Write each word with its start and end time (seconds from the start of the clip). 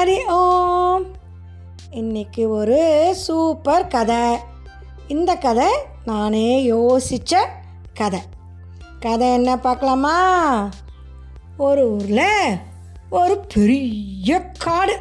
ஹரி 0.00 0.24
ஓம் 0.26 1.06
இன்னைக்கு 1.90 2.48
ஒரு 2.48 3.12
சூப்பர் 3.14 3.86
கதை. 3.86 4.36
இந்த 5.08 5.34
கதை 5.34 5.66
நானே 6.04 6.72
யோசித்த 6.72 7.46
கதை. 7.94 8.20
கதை 9.00 9.32
என்ன 9.32 9.58
பார்க்கலாமா? 9.58 10.68
ஒரு 11.56 11.90
ஊரில் 11.90 12.56
ஒரு 13.10 13.44
பெரிய 13.54 14.50
காடு. 14.58 15.00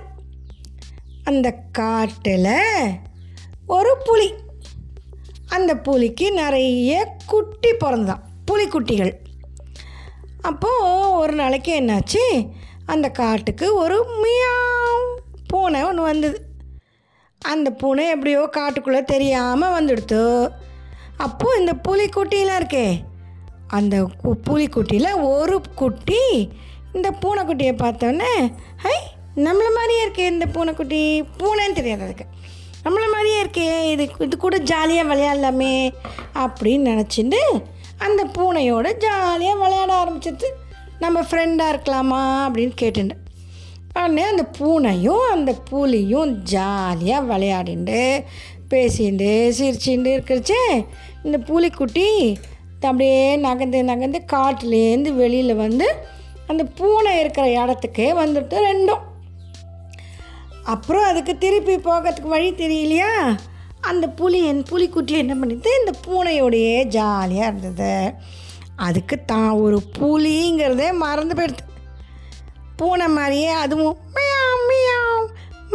அந்த 1.24 1.52
காட்டில் 1.72 2.90
ஒரு 3.68 3.98
புலி. 4.06 4.34
அந்த 5.48 5.78
புலிக்கு 5.78 6.32
நிறைய 6.32 7.16
குட்டி 7.26 7.74
பிறந்தான் 7.74 8.24
புலிக்குட்டிகள். 8.52 9.14
அப்போது 10.42 11.12
ஒரு 11.12 11.34
நாளைக்கு 11.34 11.80
என்னாச்சு? 11.82 12.50
அந்த 12.90 13.10
காட்டுக்கு 13.10 13.76
ஒரு 13.76 13.98
மியாவ் 14.22 15.08
பூனை 15.48 15.84
ஒன்று 15.84 16.02
வந்தது. 16.02 16.38
அந்த 17.42 17.72
பூனை 17.72 18.08
எப்படியோ 18.08 18.50
காட்டுக்குள்ளே 18.58 19.04
தெரியாமல் 19.04 19.76
வந்துடுத்து. 19.76 20.50
அப்போது 21.18 21.60
இந்த 21.60 21.74
புலிக்குட்டிலாம் 21.88 22.62
இருக்கே 22.62 22.88
அந்த 23.68 23.96
கு- 24.24 24.40
புலிக்குட்டியில் 24.50 25.22
ஒரு 25.22 25.62
குட்டி 25.76 26.50
இந்த 26.94 27.12
பூனைக்குட்டியை 27.12 27.74
பார்த்தோன்னே 27.76 28.34
ஹை 28.78 28.98
நம்மளை 29.36 29.70
மாதிரியே 29.76 30.08
இருக்கே 30.08 30.26
இந்த 30.32 30.46
பூனைக்குட்டி. 30.46 31.02
பூனைன்னு 31.40 31.74
தெரியாது 31.74 32.04
அதுக்கு. 32.04 32.26
நம்மள 32.86 33.12
மாதிரியே 33.12 33.44
இருக்கே 33.44 33.92
இது 33.92 34.10
இது 34.20 34.38
கூட 34.38 34.58
ஜாலியாக 34.58 35.10
விளையாடலாமே 35.10 35.74
அப்படின்னு 36.36 36.88
நினச்சிட்டு 36.92 37.42
அந்த 37.98 38.26
பூனையோட 38.26 38.98
ஜாலியாக 38.98 39.60
விளையாட 39.60 39.94
ஆரம்பிச்சிட்டு 39.94 40.48
நம்ம 41.00 41.22
ஃப்ரெண்டாக 41.22 41.74
இருக்கலாமா 41.74 42.22
அப்படின்னு 42.46 42.76
கேட்டுட்டேன் 42.82 43.26
உடனே 43.94 44.22
அந்த 44.22 44.44
பூனையும் 44.58 45.28
அந்த 45.32 45.52
புலியும் 45.70 46.32
ஜாலியாக 46.44 47.28
விளையாடிண்டு 47.30 48.24
பேசிண்டு 48.70 49.30
சிரிச்சுட்டு 49.58 50.12
இருக்கிறச்சே 50.16 50.64
இந்த 51.24 51.38
புலிக்குட்டி 51.48 52.10
அப்படியே 52.82 53.36
நகர்ந்து 53.36 53.84
நகர்ந்து 53.84 54.20
காட்டுலேருந்து 54.34 55.12
வெளியில் 55.14 55.56
வந்து 55.56 55.88
அந்த 56.48 56.64
பூனை 56.64 57.20
இருக்கிற 57.20 57.46
இடத்துக்கே 57.62 58.08
வந்துட்டு 58.22 58.58
ரெண்டும். 58.70 59.04
அப்புறம் 60.64 61.04
அதுக்கு 61.04 61.38
திருப்பி 61.38 61.76
போகிறதுக்கு 61.76 62.32
வழி 62.36 62.50
தெரியலையா? 62.52 63.12
அந்த 63.82 64.10
புலி 64.10 64.46
என் 64.46 64.64
புலிக்குட்டி 64.70 65.16
என்ன 65.24 65.36
பண்ணிட்டு 65.36 65.70
இந்த 65.80 65.92
பூனையோடையே 66.08 66.84
ஜாலியாக 66.84 67.48
இருந்தது. 67.48 68.14
அதுக்கு 68.88 69.16
தான் 69.32 69.50
ஒரு 69.64 69.78
புலிங்கிறதே 69.98 70.90
மறந்து 71.06 71.36
போயிடுது. 71.40 71.64
பூனை 72.80 73.08
மாதிரியே 73.16 73.52
அதுவும் 73.64 73.98
மியாவ் 74.18 74.62
மியாவ் 74.70 75.26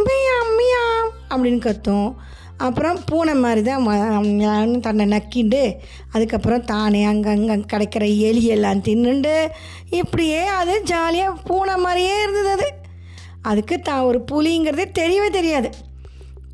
மியாவ் 0.05 0.51
மியாவ் 0.59 1.09
அப்படின்னு 1.31 1.59
கத்தும். 1.65 2.09
அப்புறம் 2.65 2.97
பூனை 3.09 3.33
மாதிரி 3.43 3.61
தான் 3.67 4.79
தன்னை 4.85 5.05
நக்கிண்டு 5.13 5.61
அதுக்கப்புறம் 6.13 6.67
தானே 6.71 7.01
அங்கங்கே 7.09 7.55
கிடைக்கிற 7.73 8.05
எலியெல்லாம் 8.29 8.83
தின்னுண்டு 8.87 9.33
இப்படியே 9.99 10.41
அது 10.59 10.75
ஜாலியாக 10.91 11.41
பூனை 11.49 11.75
மாதிரியே 11.85 12.15
இருந்தது 12.23 12.51
அது. 12.57 12.69
அதுக்கு 13.51 13.77
தான் 13.89 14.07
ஒரு 14.09 14.21
புலிங்கிறதே 14.31 14.85
தெரியவே 15.01 15.29
தெரியாது. 15.37 15.69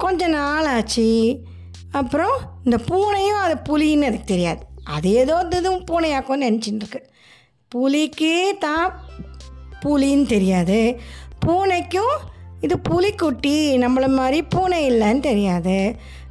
கொஞ்ச 0.03 0.27
நாள் 0.37 0.69
ஆச்சு 0.75 1.07
அப்புறம் 1.99 2.35
இந்த 2.65 2.77
பூனையும் 2.89 3.41
அது 3.45 3.55
புலின்னு 3.69 4.07
எனக்கு 4.09 4.31
தெரியாது. 4.33 4.61
அது 4.95 5.09
ஏதோ 5.21 5.35
இதுவும் 5.57 5.87
பூனையாக்கும்னு 5.89 6.47
நினச்சிட்டு 6.47 6.81
இருக்கு 6.83 7.01
புலிக்கு 7.71 8.33
தான் 8.59 8.87
புலின்னு 9.83 10.25
தெரியாது. 10.35 10.79
பூனைக்கும் 11.45 12.15
இது 12.65 12.75
புலிக்குட்டி 12.89 13.53
நம்மள 13.83 14.07
மாதிரி 14.17 14.39
பூனை 14.53 14.79
இல்லைன்னு 14.91 15.27
தெரியாது. 15.29 15.77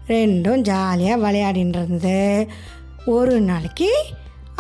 ரெண்டும் 0.09 0.63
ஜாலியாக 0.69 1.23
விளையாடின்னு 1.25 1.81
இருந்தது 1.81 2.19
ஒரு 3.15 3.35
நாளைக்கு 3.51 3.91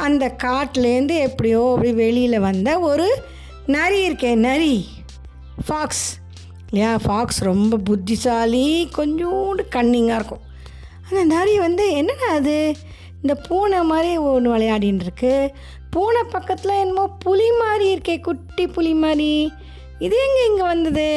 அந்த 0.06 0.24
காட்டிலேருந்து 0.42 1.14
எப்படியோ 1.28 1.62
அப்படி 1.72 1.90
வெளியில் 2.02 2.44
வந்த 2.46 2.78
ஒரு 2.88 3.06
நரி 3.66 3.98
இருக்கே 4.08 4.32
நரி. 4.48 4.74
ஃபாக்ஸ் 5.66 6.06
இல்லையா? 6.68 6.92
ஃபாக்ஸ் 7.04 7.40
ரொம்ப 7.50 7.76
புத்திசாலி 7.88 8.66
கொஞ்சோண்டு 8.96 9.62
கன்னிங்காக 9.76 10.18
இருக்கும். 10.20 10.44
அந்த 11.08 11.22
நரி 11.34 11.54
வந்து 11.58 11.84
என்னடா 12.00 12.28
அது? 12.40 12.58
இந்த 13.22 13.34
பூனை 13.34 13.82
மாதிரி 13.82 14.16
ஒன்று 14.16 14.56
விளையாடின்னு 14.56 15.00
இருக்கு 15.00 15.54
பூனை 15.90 16.22
பக்கத்தில் 16.22 16.80
என்னமோ 16.80 17.08
புலி 17.18 17.50
மாதிரி 17.52 17.86
இருக்கே 17.94 18.20
குட்டி 18.20 18.66
புலி 18.66 18.94
மாதிரி. 18.94 19.52
இது 19.98 20.16
எங்கே 20.26 20.46
இங்கே 20.46 20.62
வந்தது? 20.62 21.08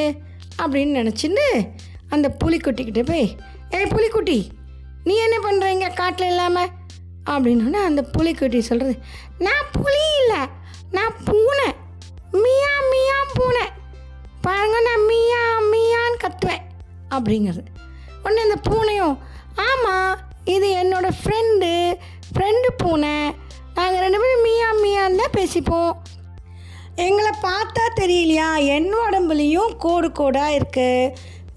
அப்படின்னு 0.63 0.97
நினச்சின்னு 0.99 1.47
அந்த 2.09 2.35
புலிக்குட்டிக்கிட்ட 2.43 3.01
போய் 3.05 3.27
ஏய் 3.69 3.91
புலிக்குட்டி 3.93 4.37
நீ 5.03 5.15
என்ன 5.15 5.37
பண்ணுறீங்க 5.39 5.93
காட்டில் 5.93 6.27
இல்லாமல் 6.27 6.69
அப்படின்னோடனே 7.25 7.81
அந்த 7.83 8.01
புலிக்குட்டி 8.17 8.59
சொல்கிறது 8.59 8.95
நான் 9.37 9.69
புலி 9.71 10.03
இல்லை 10.21 10.41
நான் 10.91 11.15
பூனை. 11.25 11.69
மியா 12.43 12.73
மியா 12.91 13.17
பூனை. 13.33 13.65
பாருங்க 14.41 14.77
நான் 14.81 15.05
மியா 15.05 15.43
மியான்னு 15.71 16.21
கத்துவேன். 16.23 16.63
அப்படிங்கிறது. 17.09 17.63
உடனே 18.23 18.41
அந்த 18.41 18.59
பூனையும் 18.69 19.17
ஆமாம் 19.55 20.19
இது 20.45 20.67
என்னோடய 20.81 21.19
ஃப்ரெண்டு 21.21 21.69
ஃப்ரெண்டு 22.35 22.67
பூனை. 22.77 23.15
நாங்கள் 23.75 24.03
ரெண்டு 24.05 24.19
பேரும் 24.21 24.43
மியா 24.43 24.69
மியான்னு 24.83 25.21
தான் 25.21 25.37
பேசிப்போம். 25.37 25.93
எங்களை 26.95 27.31
பார்த்தா 27.41 27.83
தெரியலையா? 28.01 28.47
என் 28.75 28.89
உடம்புலையும் 29.05 29.71
கோடு 29.77 30.11
கோடாக 30.11 30.57
இருக்குது 30.57 31.13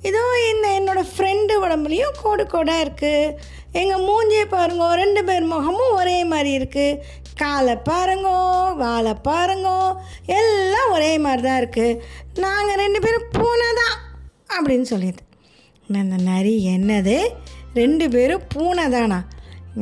இதோ 0.08 0.22
இந்த 0.52 0.66
என்னோடய 0.78 1.10
ஃப்ரெண்டு 1.12 1.52
உடம்புலையும் 1.64 2.16
கோடு 2.22 2.46
கோடாக 2.46 2.84
இருக்குது 2.84 3.34
எங்கள் 3.72 4.04
மூஞ்சியை 4.08 4.44
பாருங்கோ 4.44 4.88
ரெண்டு 4.94 5.24
பேர் 5.24 5.44
முகமும் 5.44 5.96
ஒரே 5.96 6.24
மாதிரி 6.24 6.50
இருக்குது 6.58 7.00
காலை 7.38 7.74
பாருங்கோ 7.88 8.36
வாழை 8.74 9.14
பாருங்கோ 9.28 9.78
எல்லாம் 10.26 10.92
ஒரே 10.92 11.18
மாதிரி 11.18 11.42
தான் 11.42 11.60
இருக்குது 11.62 11.98
நாங்கள் 12.38 12.76
ரெண்டு 12.76 13.00
பேரும் 13.00 13.28
பூனை 13.32 13.68
தான் 13.82 13.96
அப்படின்னு 14.56 14.82
சொல்லிது 14.82 15.22
அந்த 15.88 16.16
நரி 16.16 16.66
என்னது? 16.66 17.18
ரெண்டு 17.78 18.06
பேரும் 18.08 18.46
பூனை 18.54 18.84
தானா 18.88 19.18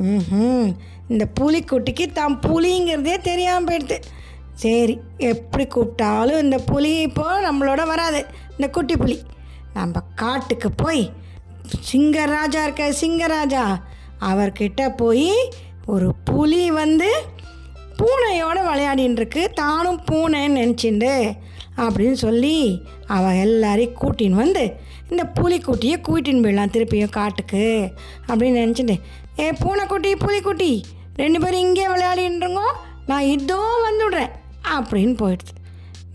ம் 0.03 0.71
இந்த 1.11 1.25
புலிக்குட்டிக்கு 1.41 2.07
தான் 2.13 2.35
புலிங்கிறதே 2.47 3.17
தெரியாமல் 3.21 3.69
போயிடுது. 3.69 3.97
சரி 4.55 4.95
எப்படி 5.31 5.65
கூப்பிட்டாலும் 5.67 6.43
இந்த 6.45 6.57
புலி 6.71 6.93
இப்போது 7.01 7.45
நம்மளோட 7.47 7.83
வராது. 7.87 8.21
இந்த 8.57 8.67
குட்டி 8.69 8.95
புலி. 8.97 9.17
நம்ம 9.75 10.03
காட்டுக்கு 10.15 10.69
போய் 10.83 11.03
சிங்கராஜா 11.91 12.61
இருக்க 12.63 12.85
சிங்கராஜா 13.01 13.65
அவர்கிட்ட 14.21 14.83
போய் 14.97 15.31
ஒரு 15.87 16.09
புலி 16.25 16.65
வந்து 16.81 17.11
பூனையோடு 17.99 18.61
விளையாடின்ருக்கு 18.69 19.43
தானும் 19.61 20.01
பூனைன்னு 20.11 20.61
நினச்சிண்டு 20.61 21.13
அப்படின்னு 21.77 22.19
சொல்லி 22.25 22.57
அவள் 23.07 23.41
எல்லாரையும் 23.45 23.99
கூட்டின்னு 24.01 24.43
வந்து 24.43 24.65
இந்த 25.15 25.25
புலிக்குட்டியை 25.39 25.97
கூட்டின்னு 26.01 26.45
போயிடலாம் 26.45 26.75
திருப்பியும் 26.75 27.17
காட்டுக்கு 27.19 27.63
அப்படின்னு 28.29 28.63
நினச்சிட்டு 28.63 28.97
ஏ 29.39 29.47
பூனைக்குட்டி 29.63 30.11
புலிக்குட்டி 30.25 30.71
ரெண்டு 31.17 31.39
பேரும் 31.41 31.65
இங்கே 31.67 31.87
விளையாடின்றுங்கோ 31.89 32.69
நான் 33.07 33.31
இதோ 33.35 33.59
வந்துடுறேன் 33.85 34.33
அப்படின்னு 34.75 35.15
போயிடுது. 35.15 35.53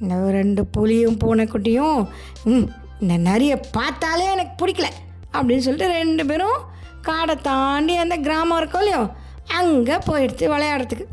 இந்த 0.02 0.16
ரெண்டு 0.32 0.62
புலியும் 0.68 1.18
பூனைக்குட்டியும் 1.18 2.00
ம் 2.46 2.68
இந்த 3.02 3.16
நரியை 3.28 3.58
பார்த்தாலே 3.76 4.26
எனக்கு 4.32 4.54
பிடிக்கல 4.62 4.88
அப்படின்னு 5.34 5.66
சொல்லிட்டு 5.66 5.94
ரெண்டு 5.94 6.24
பேரும் 6.26 6.60
காடை 7.02 7.36
தாண்டி 7.42 7.94
அந்த 7.96 8.16
கிராமம் 8.18 8.60
இருக்கும் 8.60 8.84
இல்லையோ 8.84 9.04
அங்கே 9.60 9.98
போயிடுச்சு 10.08 10.46
விளையாடுறதுக்கு. 10.48 11.06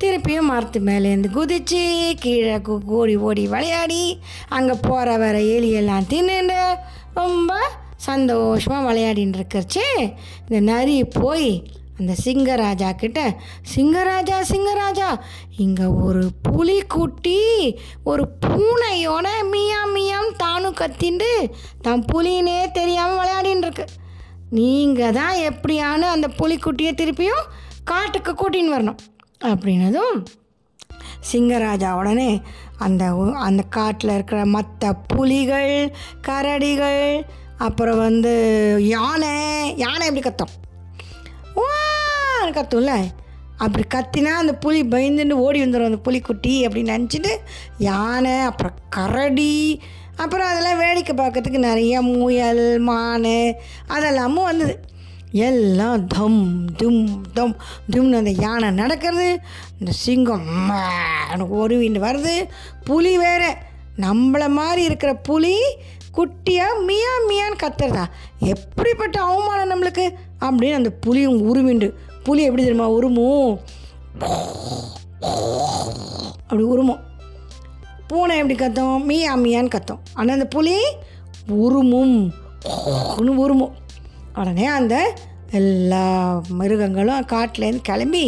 திருப்பியும் 0.00 0.50
மரத்து 0.50 0.78
மேலேருந்து 0.80 1.28
குதிச்சு 1.34 1.80
கீழே 2.22 2.56
கூடி 2.60 2.86
ஓடி 2.98 3.14
ஓடி 3.26 3.44
விளையாடி 3.46 4.00
அங்கே 4.48 4.74
போகிற 4.86 5.16
வர 5.16 5.36
எலியெல்லாம் 5.54 6.08
தின்னுண்டு 6.12 6.56
ரொம்ப 7.14 7.52
சந்தோஷமாக 7.96 8.92
விளையாடின்னு 8.92 9.38
இருக்கிறச்சு 9.38 9.84
இந்த 10.48 10.60
நரி 10.60 11.04
போய் 11.04 11.64
அந்த 11.98 12.14
சிங்கராஜா 12.24 12.96
கிட்ட 12.96 13.34
சிங்கராஜா 13.76 14.36
சிங்கராஜா 14.48 15.08
இங்கே 15.56 15.84
ஒரு 15.84 16.30
புலிக்குட்டி 16.48 17.40
ஒரு 18.04 18.28
பூனையோட 18.46 19.28
மியா 19.50 19.84
மியாம் 19.86 20.36
தானும் 20.36 20.74
கத்திண்டு 20.74 21.50
தான் 21.82 22.04
புலினே 22.12 22.70
தெரியாமல் 22.70 23.18
விளையாடின்னு 23.18 23.66
இருக்கு 23.66 23.86
நீங்கள் 24.50 25.12
தான் 25.12 25.34
எப்படியானு 25.34 26.06
அந்த 26.08 26.28
புலிக்குட்டியை 26.28 26.94
திருப்பியும் 26.94 27.44
காட்டுக்கு 27.84 28.32
கூட்டின்னு 28.32 28.74
வரணும். 28.74 28.98
அப்படின்னதும் 29.44 30.16
சிங்கராஜா 31.30 31.92
உடனே 31.92 32.40
அந்த 32.78 33.32
அந்த 33.38 33.62
காட்டில் 33.62 34.10
இருக்கிற 34.10 34.44
மற்ற 34.44 34.92
புலிகள் 34.92 35.94
கரடிகள் 36.28 37.26
அப்புறம் 37.58 37.98
வந்து 37.98 38.32
யானை 38.84 39.32
யானை 39.76 40.06
எப்படி 40.06 40.20
கத்தும்? 40.20 40.54
வான்னு 41.56 42.52
கத்தும்ல? 42.52 42.92
அப்படி 43.56 43.84
கத்தினா 43.94 44.24
அந்த 44.24 44.54
புலி 44.54 44.82
பயந்துன்னு 44.82 45.30
ஓடி 45.30 45.64
வந்துடும் 45.64 45.84
அந்த 45.84 46.10
புலிக்குட்டி 46.10 46.54
அப்படின்னு 46.66 46.94
நினச்சிட்டு 46.96 47.32
யானை 47.78 48.38
அப்புறம் 48.38 48.72
கரடி 48.90 49.80
அப்புறம் 50.16 50.46
அதெல்லாம் 50.46 50.78
வேடிக்கை 50.78 51.14
பார்க்கறதுக்கு 51.16 51.58
நிறைய 51.58 52.02
முயல் 52.02 52.78
மான் 52.78 53.24
அதெல்லாமும் 53.88 54.42
வந்தது. 54.42 54.80
எல்லாம் 55.32 56.06
தம் 56.06 56.64
தும் 56.76 57.20
தம் 57.34 57.56
தும்னு 57.92 58.16
அந்த 58.16 58.30
யானை 58.30 58.70
நடக்கிறது. 58.70 59.38
இந்த 59.78 59.92
சிங்கம் 59.92 60.70
எனக்கு 61.32 61.68
ஒருவின்னு 61.68 62.00
வருது. 62.06 62.48
புலி 62.84 63.18
வேறு. 63.18 63.54
நம்மளை 63.96 64.48
மாதிரி 64.48 64.82
இருக்கிற 64.82 65.14
புலி 65.14 65.56
குட்டியாக 66.14 66.84
மியா 66.86 67.12
மியான்னு 67.28 67.62
கத்துறதா? 67.62 68.04
எப்படிப்பட்ட 68.38 69.20
அவமானம் 69.20 69.70
நம்மளுக்கு? 69.70 70.12
அப்படின்னு 70.40 70.74
அந்த 70.74 70.90
புலியும் 70.90 71.38
உருவிண்டு 71.42 71.92
புலி 72.22 72.42
எப்படி 72.42 72.62
தெரியுமா? 72.62 72.90
உருமும் 72.90 73.60
அப்படி 76.42 76.62
உருமும் 76.62 77.00
பூனை 78.06 78.38
எப்படி 78.38 78.54
கத்தோம்? 78.54 79.04
மியா 79.04 79.36
மியான்னு 79.36 79.70
கத்தோம். 79.74 79.98
ஆனால் 80.14 80.34
அந்த 80.34 80.46
புலி 80.46 80.78
உருமும். 81.48 82.32
உருமும் 83.16 83.72
உடனே 84.40 84.66
அந்த 84.78 84.96
எல்லா 85.58 86.04
மிருகங்களும் 86.58 87.30
காட்டிலேருந்து 87.32 87.88
கிளம்பி 87.88 88.26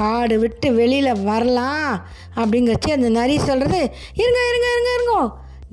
காடு 0.00 0.36
விட்டு 0.42 0.68
வெளியில் 0.78 1.22
வரலாம் 1.28 1.90
அப்படிங்கிறச்சு 2.40 2.90
அந்த 2.94 3.08
நரி 3.16 3.36
சொல்கிறது 3.48 3.80
இருங்க 4.20 4.40
இருங்க 4.50 4.68
இருங்க 4.74 4.90
இருங்கோ. 4.96 5.20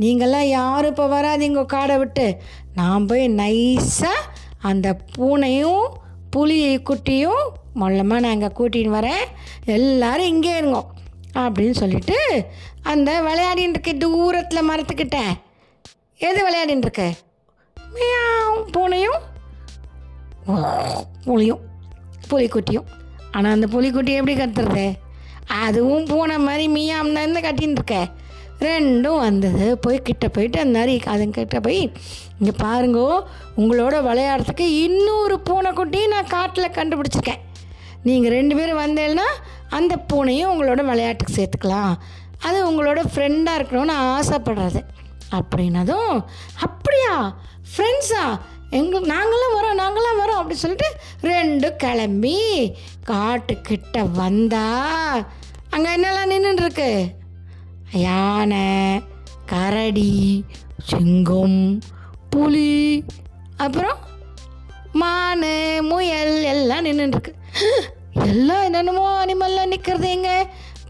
நீங்கள்லாம் 0.02 0.50
யாரும் 0.58 0.92
இப்போ 0.94 1.06
வராதீங்க 1.14 1.62
காடை 1.74 1.96
விட்டு. 2.02 2.26
நான் 2.80 3.08
போய் 3.10 3.24
நைஸாக 3.40 4.28
அந்த 4.70 4.88
பூனையும் 5.16 5.86
புலி 6.34 6.60
குட்டியும் 6.90 7.46
மொல்லமாக 7.82 8.24
நான் 8.24 8.36
இங்கே 8.38 8.52
கூட்டின்னு 8.60 8.98
வரேன். 8.98 9.24
எல்லோரும் 9.76 10.32
இங்கே 10.34 10.54
இருங்கோ 10.60 10.84
அப்படின்னு 11.46 11.78
சொல்லிட்டு 11.82 12.20
அந்த 12.92 13.10
விளையாடின்னு 13.28 13.96
தூரத்தில் 14.04 14.70
மரத்துக்கிட்டேன் 14.70 15.34
எது 16.28 16.40
விளையாடின்னு 16.48 16.88
இருக்கு 16.88 17.10
பூனையும். 18.76 19.20
புளியும் 21.26 21.64
புலிக்குட்டியும் 22.30 22.88
ஆனால் 23.32 23.56
அந்த 23.56 23.68
புலிக்குட்டி 23.74 24.12
எப்படி 24.20 24.36
கத்துறது? 24.38 24.86
அதுவும் 25.64 26.06
பூனை 26.06 26.38
மாதிரி 26.38 26.66
மீயாம்னு 26.68 27.46
கட்டின்னு 27.48 27.78
இருக்க. 27.80 27.98
ரெண்டும் 28.60 29.20
வந்தது. 29.20 29.66
போய் 29.78 30.06
கிட்ட 30.08 30.28
போயிட்டு 30.28 30.60
அந்த 30.60 30.80
மாதிரி 30.80 30.94
அதுங்கிட்ட 31.14 31.60
போய் 31.62 31.82
இங்கே 32.40 32.54
பாருங்கோ 32.64 33.10
உங்களோட 33.58 33.96
விளையாடுறதுக்கு 34.08 34.66
இன்னொரு 34.86 35.36
பூனைக்குட்டியும் 35.50 36.14
நான் 36.14 36.34
காட்டில் 36.36 36.76
கண்டுபிடிச்சிருக்கேன். 36.78 37.44
நீங்கள் 38.04 38.32
ரெண்டு 38.32 38.56
பேரும் 38.56 38.82
வந்தேன்னா 38.86 39.28
அந்த 39.70 39.94
பூனையும் 40.14 40.52
உங்களோட 40.54 40.82
விளையாட்டுக்கு 40.86 41.38
சேர்த்துக்கலாம். 41.38 41.94
அது 42.40 42.58
உங்களோட 42.70 43.00
ஃப்ரெண்டாக 43.14 43.60
இருக்கணும்னு 43.60 43.96
ஆசைப்படுறது. 44.16 44.82
அப்படின்னதும் 45.32 46.26
அப்படியா? 46.60 47.16
ஃப்ரெண்ட்ஸா 47.72 48.26
எங்கள் 48.70 49.10
நாங்களாம் 49.12 49.56
வரோம் 49.58 49.80
நாங்களாம் 49.82 50.20
வரோம் 50.20 50.40
அப்படி 50.40 50.56
சொல்லிட்டு 50.56 50.90
ரெண்டு 51.22 51.76
கிளம்பி 51.76 52.38
காட்டுக்கிட்ட 53.10 54.12
வந்தா. 54.12 54.66
அங்கே 55.70 55.90
என்னெல்லாம் 55.96 56.32
நின்றுருக்கு 56.32 56.90
யானை 57.92 58.68
கரடி 59.46 60.46
சிங்கம் 60.86 61.60
புலி 62.30 63.06
அப்புறம் 63.58 64.00
மான் 64.92 65.48
முயல் 65.82 66.44
எல்லாம் 66.44 66.86
நின்றுருக்கு 66.86 67.34
எல்லாம் 68.28 68.64
என்னென்னமோ 68.64 69.26
அனிமல்லாம் 69.26 69.68
நிற்கிறது 69.68 70.10
எங்கே? 70.10 70.38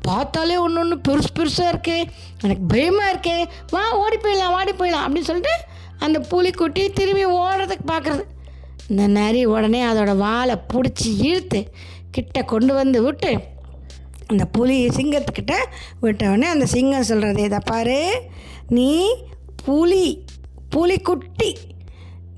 பார்த்தாலே 0.02 0.58
ஒன்று 0.58 0.82
ஒன்று 0.82 0.96
பெருசு 1.08 1.32
பெருசாக 1.36 1.68
இருக்கு. 1.68 1.96
எனக்கு 2.42 2.64
பயமாக 2.68 3.12
இருக்கே. 3.14 3.38
வா 3.72 3.92
ஓடி 3.92 4.18
போயிடலாம் 4.18 4.56
ஓடி 4.60 4.72
போயிடலாம் 4.72 5.06
அப்படின்னு 5.08 5.30
சொல்லிட்டு 5.32 5.56
அந்த 6.00 6.20
புலிக்குட்டி 6.32 6.94
திரும்பி 6.94 7.26
ஓடுறதுக்கு 7.26 7.86
பார்க்குறது. 7.88 8.24
இந்த 8.90 9.08
நரி 9.08 9.46
உடனே 9.46 9.84
அதோட 9.86 10.16
வாழை 10.18 10.56
பிடிச்சி 10.74 11.10
இழுத்து 11.30 11.62
கிட்ட 12.12 12.44
கொண்டு 12.44 12.74
வந்து 12.74 13.02
விட்டு 13.02 13.32
அந்த 14.30 14.46
புலி 14.46 14.88
சிங்கத்துக்கிட்ட 14.88 15.56
விட்டவுடனே 16.02 16.48
அந்த 16.48 16.66
சிங்கம் 16.66 17.04
சொல்கிறது 17.04 17.44
இதை 17.44 17.60
பாரு 17.66 18.00
நீ 18.70 18.90
புலி 19.66 20.06
புலிக்குட்டி 20.76 21.52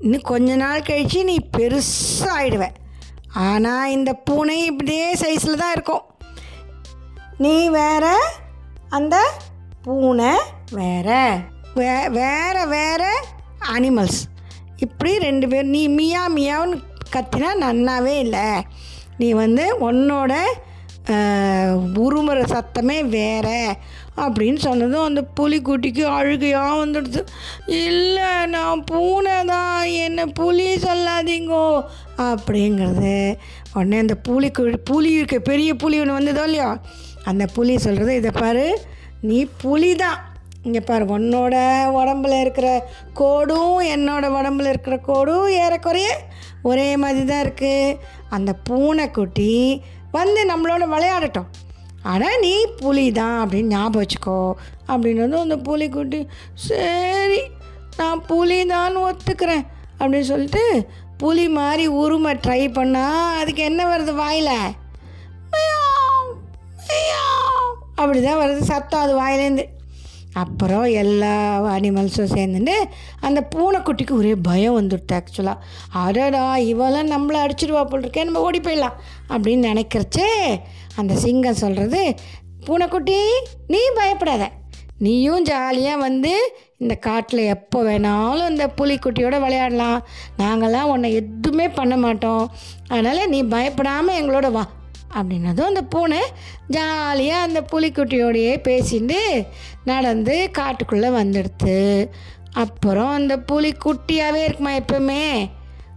இன்னும் 0.02 0.28
கொஞ்ச 0.30 0.56
நாள் 0.56 0.82
கழித்து 0.82 1.24
நீ 1.24 1.36
பெருசாகிடுவேன் 1.56 2.76
ஆனால் 3.48 3.90
இந்த 3.90 4.12
பூனை 4.12 4.64
இப்படியே 4.64 5.08
சைஸில் 5.14 5.56
தான் 5.56 5.72
இருக்கும். 5.72 6.04
நீ 7.38 7.68
வேற 7.68 8.04
அந்த 8.88 9.16
பூனை 9.82 10.32
வேற 10.72 11.08
வே 11.74 12.08
வேற 12.08 12.64
வேற 12.66 13.02
அனிமல்ஸ் 13.74 14.20
இப்படி 14.76 15.18
ரெண்டு 15.18 15.48
பேர் 15.48 15.72
நீ 15.76 15.88
மியா 15.88 16.22
மியாவுன்னு 16.36 16.76
கத்தினா 17.14 17.50
நன்னாவே 17.64 18.14
இல்லை. 18.18 18.46
நீ 19.18 19.32
வந்து 19.32 19.64
உன்னோட 19.88 20.32
உருமுறை 21.10 21.96
உருமுற 22.02 22.40
சத்தமே 22.52 22.96
வேற 23.08 23.48
அப்படின்னு 24.16 24.56
சொன்னதும் 24.56 25.04
அந்த 25.04 25.22
புலிக்குட்டிக்கு 25.38 26.04
அழுகையாக 26.16 26.78
வந்துடுது. 26.82 27.20
இல்லை 27.66 28.30
நான் 28.46 28.84
பூனை 28.84 29.44
தான் 29.44 29.84
என்னை 29.86 30.26
புலி 30.26 30.66
சொல்லாதீங்கோ 30.76 31.82
அப்படிங்கிறது. 32.16 33.36
உடனே 33.74 33.98
அந்த 33.98 34.14
புலிக்கு 34.28 34.78
புலி 34.90 35.12
இருக்க 35.12 35.38
பெரிய 35.38 35.74
புலி 35.74 36.00
ஒன்று 36.00 36.18
வந்ததோ 36.18 36.44
இல்லையோ? 36.50 36.70
அந்த 37.24 37.46
புலி 37.46 37.76
சொல்கிறது 37.78 38.14
இதை 38.14 38.30
பாரு 38.30 38.66
நீ 39.20 39.44
புலி 39.62 39.94
தான் 39.94 40.18
இங்கே 40.66 40.80
பாரு 40.80 41.04
உன்னோட 41.16 41.54
உடம்புல 41.98 42.34
இருக்கிற 42.40 42.68
கோடும் 43.20 43.78
என்னோட 43.94 44.24
உடம்புல 44.38 44.72
இருக்கிற 44.72 44.96
கோடும் 45.08 45.48
ஏறக்குறைய 45.62 46.08
ஒரே 46.70 46.88
மாதிரி 47.02 47.22
தான் 47.30 47.44
இருக்குது 47.44 47.98
அந்த 48.36 48.50
பூனைக்குட்டி 48.68 49.52
வந்து 50.18 50.40
நம்மளோட 50.50 50.84
விளையாடட்டும். 50.94 51.48
ஆனால் 52.12 52.40
நீ 52.44 52.52
புலி 52.80 53.06
தான் 53.20 53.38
அப்படின்னு 53.42 53.72
ஞாபகம் 53.76 54.02
வச்சுக்கோ. 54.02 54.38
அப்படின்னு 54.92 55.24
வந்து 55.24 55.42
அந்த 55.44 55.56
புலிக்குட்டி 55.68 56.20
சரி 56.66 57.40
நான் 57.98 58.22
புலி 58.30 58.58
தான் 58.74 59.02
ஒத்துக்கிறேன். 59.06 59.64
அப்படின்னு 59.98 60.30
சொல்லிட்டு 60.32 60.64
புலி 61.22 61.48
மாதிரி 61.58 61.86
உருமை 62.02 62.32
ட்ரை 62.44 62.62
பண்ணால் 62.78 63.36
அதுக்கு 63.40 63.62
என்ன 63.70 63.82
வருது 63.92 64.14
வாயில்? 64.22 64.54
அப்படி 68.00 68.20
தான் 68.22 68.40
வருது 68.42 68.62
சத்தம் 68.72 69.04
அது 69.04 69.14
வாயிலேருந்து 69.20 69.64
அப்புறம் 70.32 70.84
எல்லா 70.84 71.60
அனிமல்ஸும் 71.76 72.32
சேர்ந்துட்டு 72.34 72.74
அந்த 73.20 73.48
பூனைக்குட்டிக்கு 73.56 74.10
ஒரே 74.10 74.34
பயம் 74.34 74.80
வந்துடுது 74.80 75.20
ஆக்சுவலாக 75.20 75.56
அடடா 75.90 76.56
இவெல்லாம் 76.56 77.12
நம்மளை 77.12 77.38
அடிச்சிடுவா 77.44 77.84
போல் 77.84 78.02
இருக்கே 78.02 78.24
நம்ம 78.24 78.40
ஓடி 78.40 78.60
போயிடலாம் 78.60 78.98
அப்படின்னு 79.28 79.72
நினைக்கிறச்சே 79.72 80.60
அந்த 80.96 81.14
சிங்கம் 81.14 81.54
சொல்கிறது 81.54 82.14
பூனைக்குட்டி 82.66 83.18
நீ 83.66 83.78
பயப்படாத. 83.94 84.50
நீயும் 84.98 85.42
ஜாலியாக 85.42 86.00
வந்து 86.00 86.60
இந்த 86.78 86.94
காட்டில் 86.94 87.40
எப்போ 87.40 87.82
வேணாலும் 87.82 88.48
இந்த 88.48 88.70
புலிக்குட்டியோட 88.76 89.40
விளையாடலாம். 89.40 90.06
நாங்கள்லாம் 90.38 90.82
உன்னை 90.82 91.14
எதுவுமே 91.14 91.68
பண்ண 91.68 91.96
மாட்டோம். 91.96 92.50
அதனால் 92.88 93.28
நீ 93.28 93.42
பயப்படாமல் 93.42 94.22
எங்களோட 94.22 94.50
வா. 94.50 94.66
அப்படின்னதும் 95.14 95.62
அந்த 95.62 95.82
பூனை 95.82 96.20
ஜாலியாக 96.66 97.42
அந்த 97.42 97.60
புலிக்குட்டியோடையே 97.60 98.60
பேசிட்டு 98.60 99.48
நடந்து 99.84 100.50
காட்டுக்குள்ளே 100.58 101.10
வந்துடுது 101.10 102.08
அப்புறம் 102.52 103.10
அந்த 103.10 103.38
புலி 103.38 103.72
குட்டியாகவே 103.72 104.44
இருக்குமா 104.44 104.70
எப்பவுமே? 104.70 105.50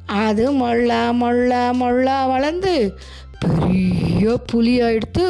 அது 0.05 0.51
மொள்ளா 0.51 1.12
மொள்ளா 1.22 1.70
மொள்ளா 1.79 2.27
வளர்ந்து 2.27 2.96
பெரிய 3.39 4.38
புலியாக 4.51 4.89
ஆயிடுத்து 4.89 5.27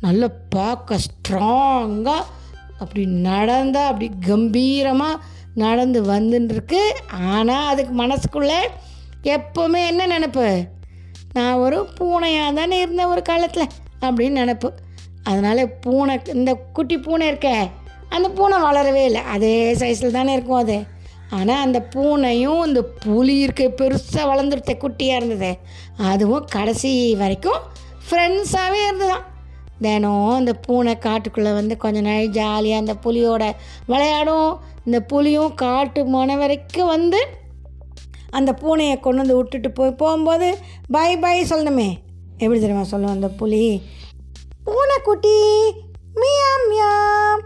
நல்ல 0.00 0.28
பார்க்க 0.28 0.98
ஸ்ட்ராங்காக 0.98 2.26
அப்படி 2.78 3.06
நடந்தால் 3.06 3.86
அப்படி 3.86 4.10
கம்பீரமாக 4.26 5.20
நடந்து 5.54 6.02
வந்துட்டுருக்கு 6.02 6.82
ஆனால் 7.10 7.66
அதுக்கு 7.66 7.92
மனசுக்குள்ளே 7.92 8.60
எப்போவுமே 9.22 9.86
என்ன 9.86 10.06
நினப்பு? 10.06 10.66
நான் 11.32 11.60
ஒரு 11.64 11.78
பூனையாக 11.98 12.54
தானே 12.54 12.80
இருந்தேன் 12.80 13.12
ஒரு 13.14 13.22
காலத்தில் 13.22 13.72
அப்படின்னு 14.00 14.40
நினப்பு. 14.42 14.68
அதனால் 15.24 15.62
பூனை 15.80 16.14
இந்த 16.34 16.52
குட்டி 16.72 16.98
பூனை 16.98 17.26
இருக்கே 17.32 17.56
அந்த 18.08 18.28
பூனை 18.28 18.56
வளரவே 18.62 19.04
இல்லை. 19.04 19.22
அதே 19.34 19.52
சைஸில் 19.74 20.16
தானே 20.16 20.32
இருக்கும் 20.32 20.62
அது. 20.64 20.78
ஆனால் 21.30 21.62
அந்த 21.62 21.78
பூனையும் 21.94 22.62
இந்த 22.66 22.80
புலி 23.04 23.34
இருக்க 23.38 23.64
பெருசாக 23.80 24.30
வளர்ந்துருத்த 24.30 24.72
குட்டியாக 24.84 25.20
இருந்தது. 25.20 25.50
அதுவும் 26.10 26.48
கடைசி 26.50 26.90
வரைக்கும் 27.22 27.60
ஃப்ரெண்ட்ஸாகவே 28.06 28.80
இருந்ததான். 28.88 29.24
தினம் 29.80 30.28
அந்த 30.30 30.52
பூனை 30.66 30.92
காட்டுக்குள்ளே 31.06 31.52
வந்து 31.54 31.76
கொஞ்ச 31.76 32.00
நாள் 32.00 32.28
ஜாலியாக 32.28 32.82
அந்த 32.82 32.94
புலியோட 33.04 33.44
விளையாடும். 33.86 34.50
இந்த 34.84 35.00
புலியும் 35.00 35.54
காட்டு 35.54 36.00
மன 36.04 36.36
வரைக்கும் 36.36 36.92
வந்து 36.92 37.20
அந்த 38.38 38.50
பூனையை 38.62 38.96
கொண்டு 39.00 39.20
வந்து 39.22 39.36
விட்டுட்டு 39.36 39.70
போய் 39.70 39.98
போகும்போது 40.02 40.48
பை 40.94 41.10
பை 41.24 41.36
சொல்லணுமே. 41.42 41.88
எப்படி 42.42 42.60
தெரியுமா 42.60 42.84
சொல்லுவோம் 42.92 43.16
அந்த 43.16 43.28
புலி? 43.40 43.64
பூனைக்குட்டி 44.66 45.36
மியாம் 46.20 46.64
மியாம் 46.70 47.42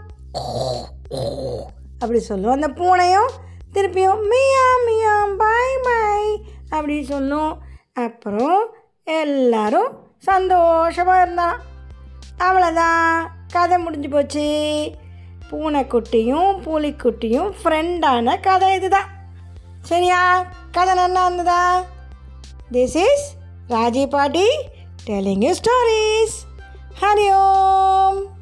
அப்படி 1.99 2.19
சொல்லும். 2.29 2.55
அந்த 2.55 2.67
பூனையும் 2.79 3.31
திருப்பியும் 3.73 4.21
மியாம் 4.33 4.83
மியாம் 4.87 5.33
பாய் 5.41 5.77
பாய் 5.83 6.29
அப்படி 6.69 6.95
சொல்லும். 7.11 7.53
அப்புறம் 8.05 8.61
எல்லாரும் 9.03 9.91
சந்தோஷமாக 10.29 11.21
இருந்தான். 11.21 11.57
அவ்வளோதான் 12.39 13.27
கதை 13.53 13.77
முடிஞ்சு 13.77 14.09
போச்சு. 14.09 14.47
பூனைக்குட்டியும் 15.49 16.49
புலிக்குட்டியும் 16.65 17.51
ஃப்ரெண்டான 17.61 18.37
கதை 18.47 18.69
இதுதான். 18.75 19.09
சரியா? 19.81 20.21
This 22.69 22.95
is 22.95 23.35
Raji 23.67 24.05
Pati 24.05 24.45
telling 25.07 25.41
you 25.41 25.55
stories. 25.55 26.45
Hari 26.93 28.36